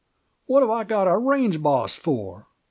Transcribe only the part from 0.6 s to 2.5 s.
have I got a range boss for?